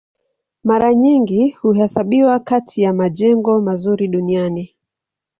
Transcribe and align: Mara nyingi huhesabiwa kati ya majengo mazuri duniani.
Mara 0.63 0.93
nyingi 0.93 1.49
huhesabiwa 1.49 2.39
kati 2.39 2.81
ya 2.81 2.93
majengo 2.93 3.61
mazuri 3.61 4.07
duniani. 4.07 4.75